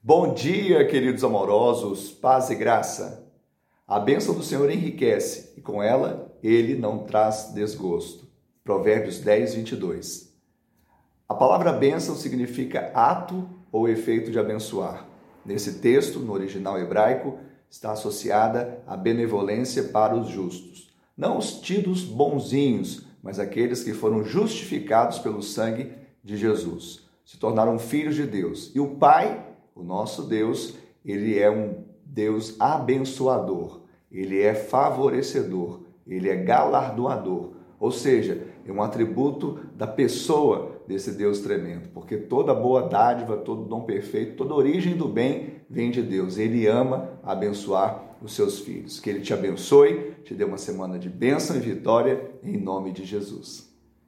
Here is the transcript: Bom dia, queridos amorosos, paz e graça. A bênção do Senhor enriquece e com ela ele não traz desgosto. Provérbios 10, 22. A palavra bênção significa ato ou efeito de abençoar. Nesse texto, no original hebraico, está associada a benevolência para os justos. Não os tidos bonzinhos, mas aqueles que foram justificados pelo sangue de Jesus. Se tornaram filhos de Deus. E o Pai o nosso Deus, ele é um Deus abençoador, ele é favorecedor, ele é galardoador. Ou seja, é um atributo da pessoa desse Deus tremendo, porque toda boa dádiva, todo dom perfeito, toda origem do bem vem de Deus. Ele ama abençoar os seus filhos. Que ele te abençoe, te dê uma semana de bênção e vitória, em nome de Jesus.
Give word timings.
Bom 0.00 0.32
dia, 0.32 0.86
queridos 0.86 1.24
amorosos, 1.24 2.12
paz 2.12 2.50
e 2.50 2.54
graça. 2.54 3.28
A 3.86 3.98
bênção 3.98 4.32
do 4.32 4.44
Senhor 4.44 4.70
enriquece 4.70 5.52
e 5.56 5.60
com 5.60 5.82
ela 5.82 6.32
ele 6.40 6.76
não 6.76 6.98
traz 7.00 7.50
desgosto. 7.52 8.28
Provérbios 8.62 9.18
10, 9.18 9.56
22. 9.56 10.32
A 11.28 11.34
palavra 11.34 11.72
bênção 11.72 12.14
significa 12.14 12.92
ato 12.94 13.50
ou 13.72 13.88
efeito 13.88 14.30
de 14.30 14.38
abençoar. 14.38 15.04
Nesse 15.44 15.80
texto, 15.80 16.20
no 16.20 16.32
original 16.32 16.78
hebraico, 16.78 17.36
está 17.68 17.90
associada 17.90 18.80
a 18.86 18.96
benevolência 18.96 19.82
para 19.82 20.14
os 20.14 20.28
justos. 20.28 20.90
Não 21.16 21.38
os 21.38 21.60
tidos 21.60 22.04
bonzinhos, 22.04 23.04
mas 23.20 23.40
aqueles 23.40 23.82
que 23.82 23.92
foram 23.92 24.22
justificados 24.22 25.18
pelo 25.18 25.42
sangue 25.42 25.92
de 26.22 26.36
Jesus. 26.36 27.00
Se 27.24 27.36
tornaram 27.36 27.80
filhos 27.80 28.14
de 28.14 28.26
Deus. 28.26 28.70
E 28.76 28.80
o 28.80 28.94
Pai 28.94 29.47
o 29.78 29.84
nosso 29.84 30.22
Deus, 30.22 30.76
ele 31.04 31.38
é 31.38 31.48
um 31.48 31.84
Deus 32.04 32.56
abençoador, 32.58 33.82
ele 34.10 34.42
é 34.42 34.54
favorecedor, 34.54 35.82
ele 36.04 36.28
é 36.28 36.36
galardoador. 36.36 37.52
Ou 37.78 37.92
seja, 37.92 38.42
é 38.66 38.72
um 38.72 38.82
atributo 38.82 39.60
da 39.76 39.86
pessoa 39.86 40.82
desse 40.88 41.12
Deus 41.12 41.38
tremendo, 41.40 41.90
porque 41.90 42.16
toda 42.16 42.52
boa 42.52 42.88
dádiva, 42.88 43.36
todo 43.36 43.64
dom 43.64 43.82
perfeito, 43.82 44.36
toda 44.36 44.52
origem 44.52 44.96
do 44.96 45.06
bem 45.06 45.58
vem 45.70 45.92
de 45.92 46.02
Deus. 46.02 46.38
Ele 46.38 46.66
ama 46.66 47.10
abençoar 47.22 48.16
os 48.20 48.34
seus 48.34 48.58
filhos. 48.58 48.98
Que 48.98 49.10
ele 49.10 49.20
te 49.20 49.32
abençoe, 49.32 50.14
te 50.24 50.34
dê 50.34 50.42
uma 50.42 50.58
semana 50.58 50.98
de 50.98 51.08
bênção 51.08 51.56
e 51.56 51.60
vitória, 51.60 52.28
em 52.42 52.56
nome 52.56 52.90
de 52.90 53.04
Jesus. 53.04 53.67